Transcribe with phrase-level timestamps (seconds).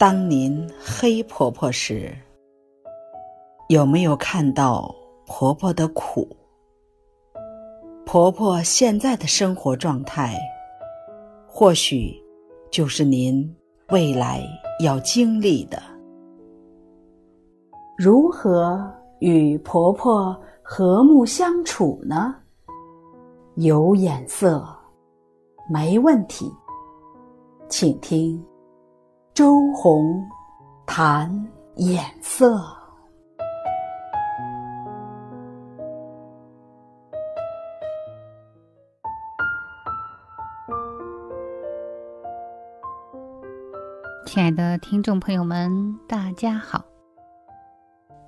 [0.00, 2.16] 当您黑婆婆时，
[3.68, 4.94] 有没有看到
[5.26, 6.26] 婆婆的苦？
[8.06, 10.38] 婆婆现在的生活状态，
[11.46, 12.18] 或许
[12.70, 13.54] 就是您
[13.90, 14.42] 未来
[14.82, 15.82] 要经历的。
[17.98, 18.82] 如何
[19.18, 22.34] 与婆婆和睦相处呢？
[23.56, 24.66] 有眼色，
[25.70, 26.50] 没问题。
[27.68, 28.42] 请听
[29.32, 30.28] 周红
[30.86, 31.30] 谈
[31.76, 32.60] 眼色。
[44.26, 46.84] 亲爱的听众朋友们，大家好，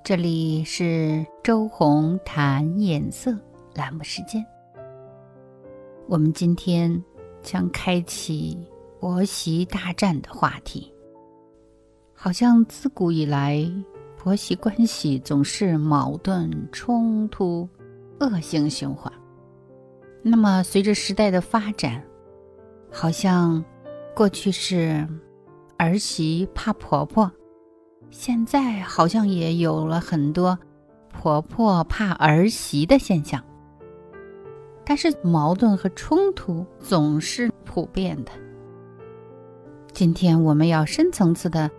[0.03, 3.37] 这里是周红谈眼色
[3.75, 4.43] 栏目时间。
[6.07, 7.03] 我们今天
[7.41, 8.57] 将开启
[8.99, 10.92] 婆媳大战的话题。
[12.13, 13.59] 好像自古以来，
[14.17, 17.67] 婆媳关系总是矛盾冲突、
[18.19, 19.11] 恶性循环。
[20.21, 22.01] 那么，随着时代的发展，
[22.89, 23.63] 好像
[24.15, 25.05] 过去是
[25.77, 27.29] 儿媳怕婆婆，
[28.09, 30.57] 现在好像也有了很多
[31.11, 33.43] 婆婆怕儿媳的现象。
[34.85, 38.31] 但是矛盾和冲突总是普遍的。
[39.93, 41.69] 今天我们要深层次的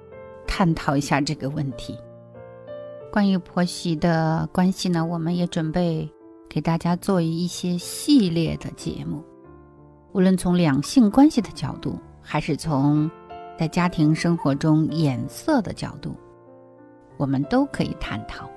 [0.47, 1.99] 探讨一下这个问题。
[3.13, 6.09] 关于婆媳的关系呢，我们也准备
[6.49, 9.23] 给大家做一些系列的节目。
[10.13, 13.11] 无论从两性关系的角度，还是从
[13.59, 16.15] 在家庭生活中眼色的角度，
[17.17, 18.49] 我们都可以探讨。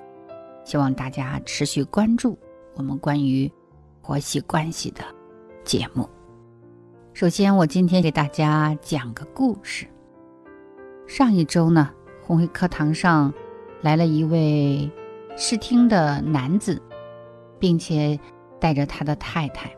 [0.64, 2.38] 希望大家持续关注
[2.74, 3.50] 我们关于。
[4.00, 5.02] 婆媳关系的
[5.64, 6.08] 节目。
[7.12, 9.86] 首先，我今天给大家讲个故事。
[11.08, 11.90] 上一周呢，
[12.22, 13.32] 红会课堂上
[13.80, 14.88] 来了一位
[15.38, 16.80] 试听的男子，
[17.58, 18.20] 并且
[18.60, 19.74] 带着他的太太。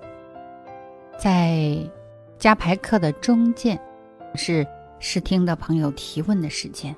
[1.17, 1.79] 在
[2.37, 3.81] 加排课的中间，
[4.35, 4.67] 是
[4.99, 6.95] 试听的朋友提问的时间。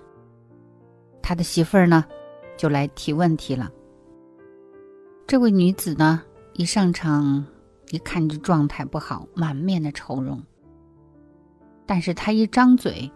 [1.21, 2.03] 他的媳妇儿呢，
[2.57, 3.71] 就来提问题了。
[5.27, 6.23] 这位女子呢？
[6.55, 7.45] 一上场，
[7.91, 10.43] 一看就状态不好，满面的愁容。
[11.85, 13.11] 但是他一张嘴，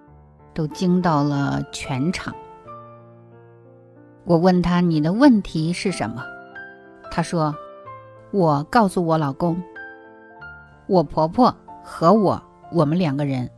[0.56, 2.34] 都惊到了全场。
[4.24, 6.24] 我问他：“你的问题是什么？”
[7.12, 7.54] 他说
[8.32, 9.62] ：“我告诉我老公，
[10.88, 13.48] 我婆婆和我，我们两个人，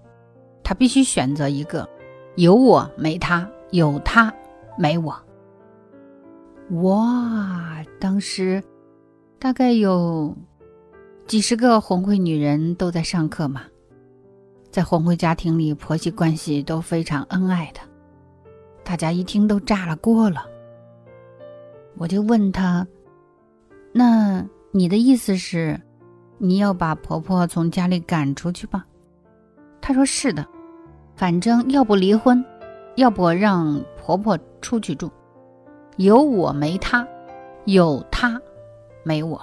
[0.62, 1.88] 他必须选择一个，
[2.34, 4.34] 有我没他，有他
[4.76, 5.16] 没我。”
[6.82, 8.62] 哇，当时。
[9.40, 10.36] 大概有
[11.28, 13.62] 几十个红会女人都在上课嘛，
[14.70, 17.80] 在红会家庭里，婆媳关系都非常恩爱的，
[18.84, 20.46] 大家一听都炸了锅了。
[21.96, 22.86] 我就问他
[23.92, 25.80] ：“那你的意思是，
[26.38, 28.86] 你要把婆婆从家里赶出去吧？”
[29.80, 30.46] 他说：“是的，
[31.16, 32.44] 反正要不离婚，
[32.96, 35.10] 要不让婆婆出去住，
[35.96, 37.06] 有我没她，
[37.64, 38.40] 有她。”
[39.04, 39.40] 没我，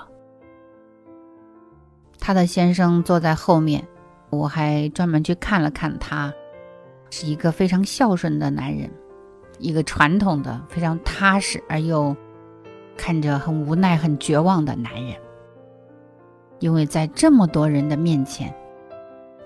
[2.19, 3.83] 他的先生坐在后面，
[4.35, 6.33] 我还专门去看了看他，
[7.09, 8.89] 是一个非常孝顺的男人，
[9.57, 12.15] 一个传统的、非常踏实而又
[12.95, 15.15] 看着很无奈、很绝望的男人。
[16.59, 18.53] 因为在这么多人的面前，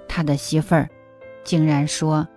[0.08, 0.90] 他的媳妇儿
[1.44, 2.28] 竟然说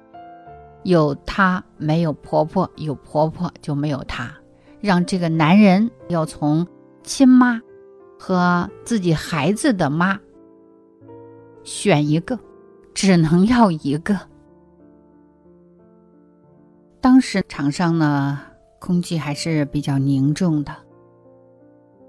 [0.83, 4.33] 有他没有婆婆，有婆婆就没有他，
[4.81, 6.67] 让这个男人要从
[7.03, 7.61] 亲妈。
[8.25, 10.17] 和自己孩子的妈
[11.65, 12.39] 选一个，
[12.95, 14.19] 只能要一个。
[17.01, 18.41] 当时场上呢，
[18.79, 20.75] 空气还是比较凝重的。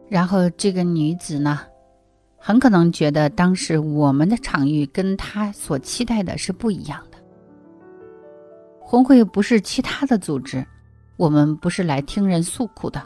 [0.09, 1.61] 然后这个女子呢，
[2.37, 7.17] 很可能觉得当时我们的场域跟她所期待的是不一样的。
[8.79, 10.63] 红会不是其他的组织，
[11.17, 13.01] 我们不是来听人诉苦的，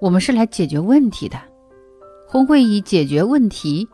[0.00, 1.38] 我们是来解决问题的。
[2.26, 3.86] 红会以解决问题，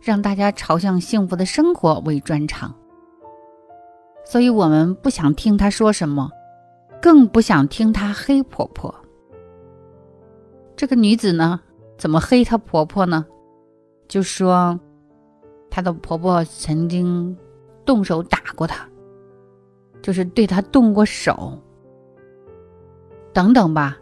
[0.00, 2.74] 让大家朝向幸福的生活为专长，
[4.24, 6.30] 所以我们不想听他说什么，
[7.02, 8.94] 更不想听他黑婆婆。
[10.76, 11.60] 这个女子呢，
[11.96, 13.26] 怎么黑她婆婆呢？
[14.06, 14.78] 就说
[15.68, 17.36] 她的婆婆曾经
[17.84, 18.88] 动手打过她，
[20.00, 21.58] 就是对她动过手，
[23.32, 23.98] 等等吧。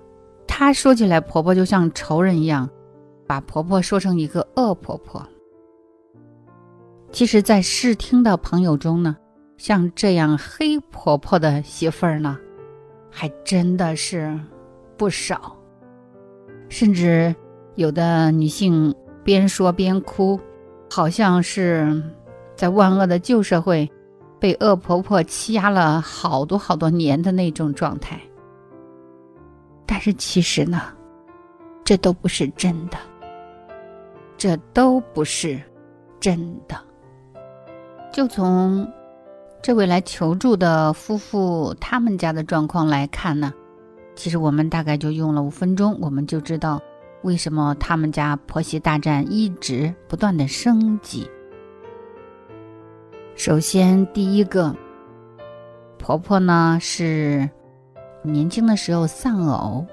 [0.46, 2.68] 她说起来，婆婆就像仇人一样。
[3.28, 5.20] 把婆婆说成一个恶婆婆。
[7.12, 9.16] 其实，在试听的朋友中呢，
[9.56, 12.38] 像这样黑婆婆的媳妇儿呢，
[13.10, 14.38] 还真的是
[14.98, 15.56] 不少。
[16.68, 17.34] 甚至
[17.76, 18.94] 有的女性
[19.24, 20.38] 边说边哭，
[20.90, 22.02] 好像是
[22.54, 23.90] 在万恶的旧社会
[24.38, 28.20] 被恶婆婆欺压了好多好多年的那种状态。
[29.86, 30.82] 但是其实呢，
[31.82, 32.98] 这都不是真的，
[34.36, 35.58] 这都不是
[36.20, 36.76] 真的。
[38.16, 38.90] 就从
[39.60, 43.52] 这位来求助的夫妇他们家的状况来看呢，
[44.14, 46.80] 其实我们大概就用了五分钟，我们就知道
[47.24, 51.30] 为什么他们家婆媳大战一直不断的升级。
[53.34, 54.74] 首先，第一个，
[55.98, 57.46] 婆婆呢是
[58.22, 59.84] 年轻的时候丧偶，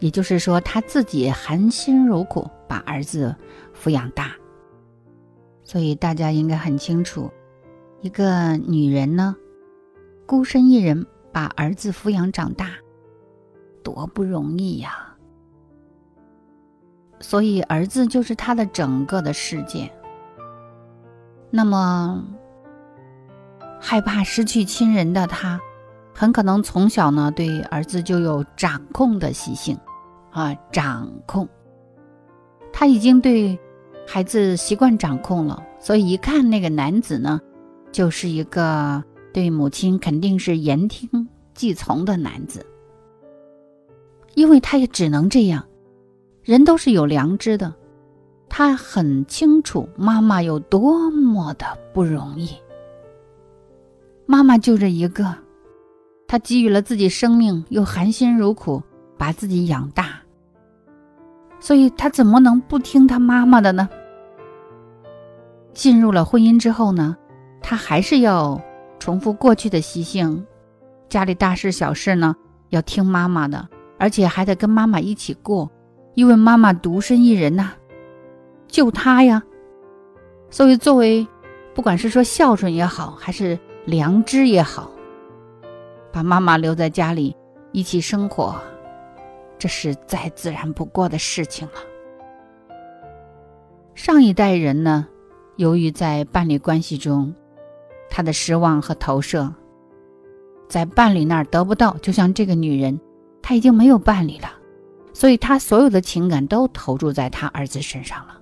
[0.00, 3.34] 也就是说她自己含辛茹苦把儿子
[3.74, 4.32] 抚养大，
[5.64, 7.30] 所以大家应该很清楚。
[8.00, 9.34] 一个女人呢，
[10.24, 12.70] 孤身一人把儿子抚养长大，
[13.82, 15.16] 多不容易呀！
[17.18, 19.90] 所以儿子就是她的整个的世界。
[21.50, 22.24] 那么，
[23.80, 25.60] 害怕失去亲人的她，
[26.14, 29.76] 很可能从小呢对儿子就有掌控的习性，
[30.30, 31.48] 啊，掌控。
[32.72, 33.58] 他已经对
[34.06, 37.40] 孩子习惯掌控了，所以一看那个男子呢。
[37.90, 39.02] 就是一个
[39.32, 42.64] 对母亲肯定是言听计从的男子，
[44.34, 45.64] 因为他也只能这样。
[46.42, 47.74] 人都是有良知的，
[48.48, 52.48] 他很清楚妈妈有多么的不容易。
[54.24, 55.34] 妈妈就这一个，
[56.26, 58.82] 他给予了自己生命，又含辛茹苦
[59.16, 60.20] 把自己养大，
[61.60, 63.88] 所以他怎么能不听他妈妈的呢？
[65.74, 67.16] 进入了婚姻之后呢？
[67.68, 68.58] 他还是要
[68.98, 70.42] 重复过去的习性，
[71.06, 72.34] 家里大事小事呢
[72.70, 73.68] 要听妈妈的，
[73.98, 75.70] 而且还得跟妈妈一起过，
[76.14, 77.72] 因为妈妈独身一人呐，
[78.68, 79.42] 就他呀。
[80.48, 81.28] 所以作为，
[81.74, 84.90] 不管是说孝顺也好，还是良知也好，
[86.10, 87.36] 把妈妈留在家里
[87.72, 88.58] 一起生活，
[89.58, 91.74] 这是再自然不过的事情了。
[93.94, 95.06] 上一代人呢，
[95.56, 97.34] 由于在伴侣关系中，
[98.10, 99.52] 他的失望和投射，
[100.68, 102.98] 在伴侣那儿得不到，就像这个女人，
[103.42, 104.50] 她已经没有伴侣了，
[105.12, 108.40] 所以她所有的情感都投注在她儿子身上了。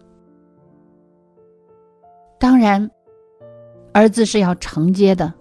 [2.39, 2.91] 当然，
[3.93, 5.33] 儿子是要承接的。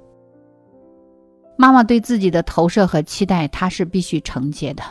[1.58, 4.84] 妈妈对自己的投射和期待，他是必须承接的。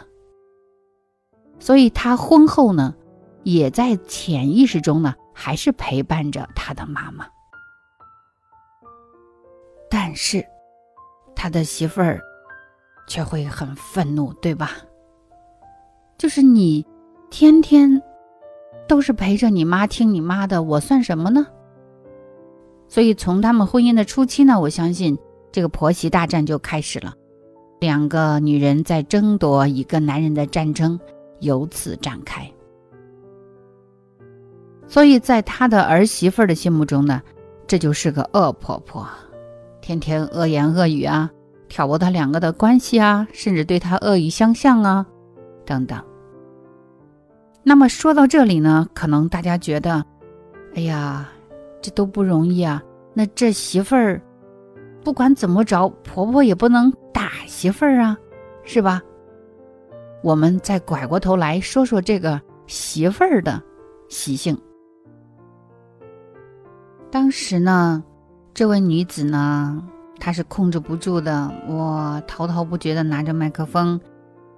[1.58, 2.94] 所以，他婚后呢，
[3.42, 7.26] 也在潜意识中呢，还是陪伴着他的妈妈。
[9.96, 10.44] 但是，
[11.36, 12.20] 他的媳妇儿
[13.06, 14.72] 却会很愤怒，对吧？
[16.18, 16.84] 就是你
[17.30, 18.02] 天天
[18.88, 21.46] 都是陪着你妈听你妈的，我算什么呢？
[22.88, 25.16] 所以从他们婚姻的初期呢，我相信
[25.52, 27.14] 这个婆媳大战就开始了，
[27.78, 30.98] 两个女人在争夺一个男人的战争
[31.38, 32.50] 由此展开。
[34.88, 37.22] 所以在他的儿媳妇的心目中呢，
[37.68, 39.08] 这就是个恶婆婆。
[39.84, 41.30] 天天恶言恶语啊，
[41.68, 45.06] 挑拨他两个的关系啊，甚至对他恶语相向啊，
[45.66, 46.02] 等等。
[47.62, 50.02] 那么说到这里呢，可能大家觉得，
[50.74, 51.28] 哎呀，
[51.82, 52.82] 这都不容易啊。
[53.12, 54.18] 那这媳妇儿，
[55.02, 58.16] 不管怎么着，婆婆也不能打媳妇儿啊，
[58.62, 59.02] 是吧？
[60.22, 63.62] 我们再拐过头来说说这个媳妇儿的
[64.08, 64.58] 习性。
[67.10, 68.02] 当时呢。
[68.54, 69.82] 这位女子呢，
[70.20, 74.00] 她是控制不住的，我滔滔不绝的拿着麦克风，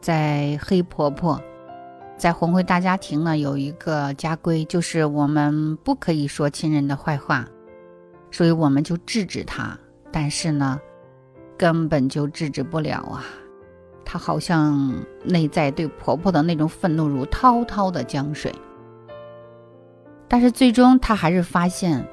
[0.02, 1.40] 在黑婆婆，
[2.18, 7.46] 在红会大家庭呢，有一个家规，就是我们不可以说亲人的坏话，
[8.30, 9.74] 所以我们就制止她，
[10.12, 10.78] 但是呢，
[11.56, 13.24] 根本就制止不了啊，
[14.04, 14.92] 她好像
[15.24, 18.54] 内在对婆婆的那种愤怒如滔滔的江水，
[20.28, 22.06] 但是最终她还是发现。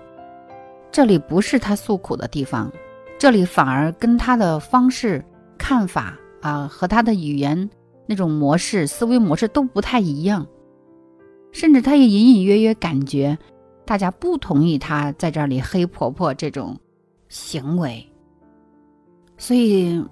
[0.93, 2.71] 这里不是他诉苦的地方，
[3.17, 5.25] 这里反而跟他的方式、
[5.57, 7.67] 看法啊，和他的语言
[8.05, 10.45] 那种模式、思维模式都不太一样，
[11.51, 13.35] 甚至他也隐隐约约感觉，
[13.85, 16.77] 大家不同意他在这里黑婆婆这种
[17.27, 18.07] 行为，
[19.35, 20.05] 所以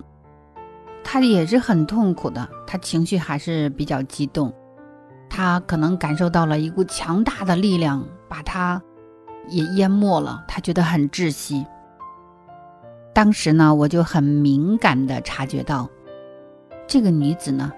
[1.04, 4.52] 他也是很痛苦的，他情绪还是比较激动，
[5.30, 8.82] 他可能感受到了一股强大的力量把他。
[9.50, 11.66] 也淹没了，他觉得很窒息。
[13.14, 15.90] 当时呢，我就很敏感的察觉到，
[16.88, 17.72] 这个女子呢，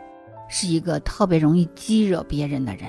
[0.47, 2.83] 是一个特别容易激惹别人的人。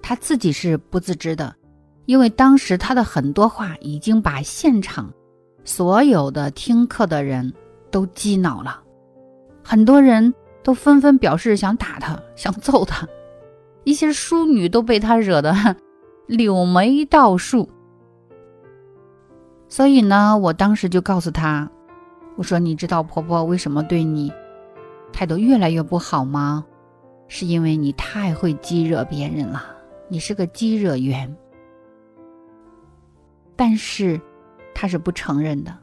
[0.00, 1.54] 她自己是不自知的，
[2.06, 5.12] 因为当时她的很多话已经把现场
[5.64, 7.52] 所有的听课的人
[7.90, 8.80] 都激恼了，
[9.62, 10.32] 很多人
[10.62, 13.06] 都纷纷表示想打她，想揍她，
[13.84, 15.52] 一些淑女都被她惹得
[16.26, 17.68] 柳眉倒竖。
[19.68, 21.70] 所以呢，我当时就告诉她
[22.36, 24.32] ：“我说你知道婆婆为什么对你
[25.12, 26.64] 态度越来越不好吗？
[27.28, 29.64] 是因为你太会激惹别人了，
[30.08, 31.36] 你是个激惹源。”
[33.56, 34.20] 但是，
[34.74, 35.76] 她是不承认的，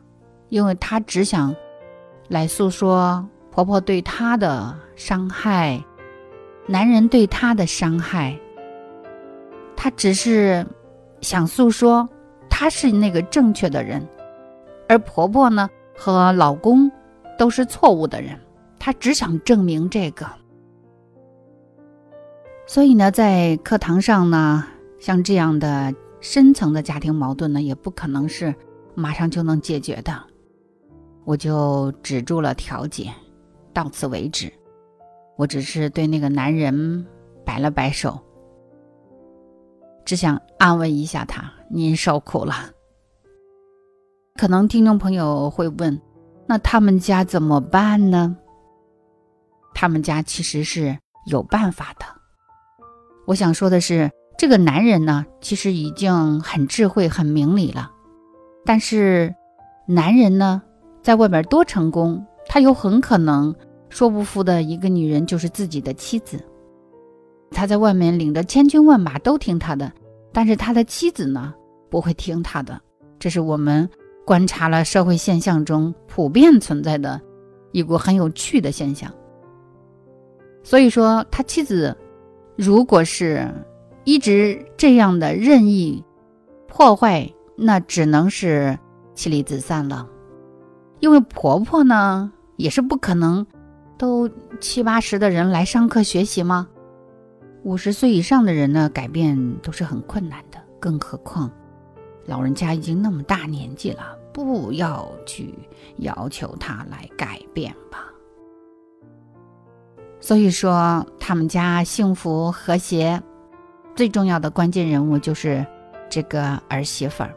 [0.49, 1.53] 因为她只想
[2.29, 5.83] 来诉说婆婆对她的伤害，
[6.67, 8.39] 男人对她的伤害。
[9.83, 10.65] 她只是
[11.19, 12.07] 想诉说。
[12.49, 14.01] 她是那个正确的人，
[14.87, 16.89] 而婆婆呢和老公
[17.37, 18.39] 都是错误的人。
[18.79, 20.25] 她只想证明这个，
[22.65, 24.63] 所以呢，在课堂上呢，
[24.99, 28.55] 像这样的深层的家庭矛盾呢，也不可能是
[28.95, 30.17] 马上就能解决的。
[31.25, 33.11] 我就止住了调解，
[33.73, 34.49] 到此为止。
[35.35, 37.05] 我只是对那个男人
[37.43, 38.17] 摆了摆手。
[40.05, 42.71] 只想安慰一下他，您受苦了。
[44.35, 46.01] 可能听众朋友会问，
[46.47, 48.35] 那他们家怎么办呢？
[49.73, 52.05] 他们家其实是有办法的。
[53.25, 57.91] 我想说的是，这个男人呢，其实已经很智慧、很明理了。
[58.65, 59.33] 但是，
[59.87, 60.61] 男人呢，
[61.01, 63.55] 在外边多成功，他又很可能
[63.89, 66.39] 说不服的一个女人就是自己的妻子。
[67.53, 69.91] 他在外面领着千军万马都听他的，
[70.33, 71.53] 但是他的妻子呢
[71.89, 72.81] 不会听他的，
[73.19, 73.87] 这是我们
[74.25, 77.21] 观察了社会现象中普遍存在的
[77.71, 79.11] 一股很有趣的现象。
[80.63, 81.95] 所以说，他妻子
[82.55, 83.47] 如果是
[84.03, 86.03] 一直这样的任意
[86.67, 88.77] 破坏，那只能是
[89.13, 90.07] 妻离子散了，
[90.99, 93.45] 因为婆婆呢也是不可能
[93.97, 94.29] 都
[94.59, 96.67] 七八十的人来上课学习吗？
[97.63, 101.49] 五十岁以上的人呢，改变都是很困难的，更何况
[102.25, 105.57] 老人家已经那么大年纪了，不要去
[105.99, 108.11] 要求他来改变吧。
[110.19, 113.21] 所以说，他们家幸福和谐，
[113.95, 115.65] 最重要的关键人物就是
[116.09, 117.33] 这个儿媳妇儿。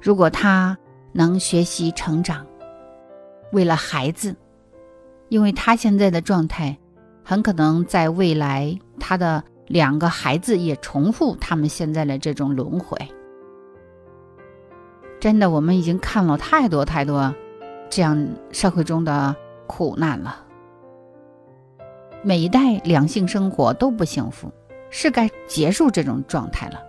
[0.00, 0.76] 如果她
[1.12, 2.44] 能学习成长，
[3.52, 4.34] 为了孩子，
[5.28, 6.76] 因为她现在的状态。
[7.24, 12.96] 很可能在未来，他的两个孩子也重复他们现在的这种轮回。
[15.20, 17.34] 真的，我们已经看了太多太多
[17.90, 19.34] 这样社会中的
[19.66, 20.44] 苦难了。
[22.22, 24.48] 每一代两性生活都不幸福，
[24.90, 26.80] 是该结束这种状态了。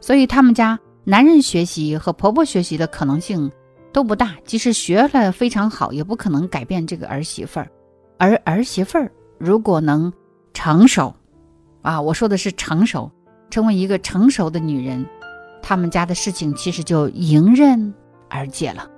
[0.00, 3.50] 所以，他们家男人学习和婆婆学习的可能性
[3.92, 7.68] 都不大，即使学了非常好，也不可能改变这个儿媳妇儿。
[8.16, 10.12] 而儿媳妇儿如果能
[10.54, 11.14] 成熟，
[11.82, 13.10] 啊，我说的是成熟，
[13.50, 15.04] 成为一个成熟的女人，
[15.60, 17.92] 他们家的事情其实就迎刃
[18.30, 18.88] 而解了。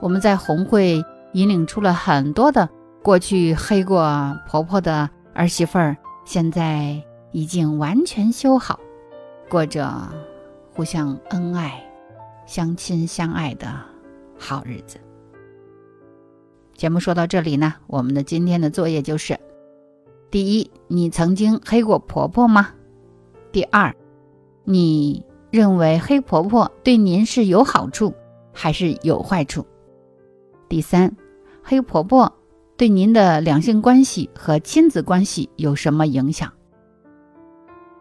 [0.00, 2.68] 我们在红会引领出了很多的
[3.02, 7.00] 过去黑过婆婆的儿媳妇儿，现在
[7.32, 8.78] 已经完全修好，
[9.48, 9.90] 过着
[10.74, 11.82] 互相恩爱、
[12.46, 13.72] 相亲相爱的
[14.38, 14.98] 好日子。
[16.74, 19.38] 节目说到这里呢，我们的今天的作业就是：
[20.30, 22.68] 第一，你曾经黑过婆婆吗？
[23.50, 23.94] 第二，
[24.64, 28.12] 你认为黑婆婆对您是有好处
[28.52, 29.64] 还是有坏处？
[30.68, 31.16] 第三，
[31.62, 32.30] 黑婆婆
[32.76, 36.52] 对您的两性关系和亲子关系有什么影响？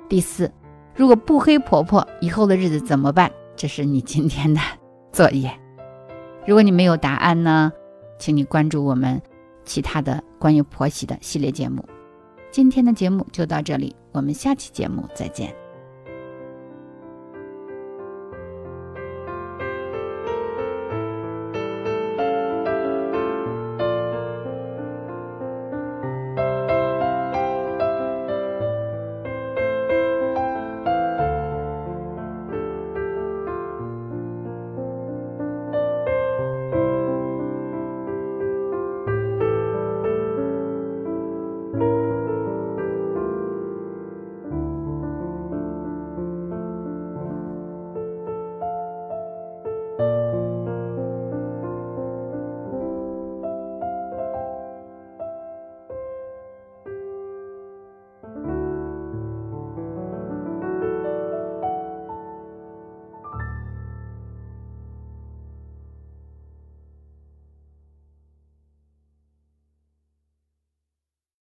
[0.09, 0.51] 第四，
[0.95, 3.31] 如果不黑婆婆，以后的日子怎么办？
[3.55, 4.59] 这是你今天的
[5.13, 5.49] 作业。
[6.45, 7.71] 如果你没有答案呢？
[8.19, 9.21] 请你关注我们
[9.63, 11.85] 其他的关于婆媳的系列节目。
[12.51, 15.66] 今天的节目就到这里，我们下期节目再见。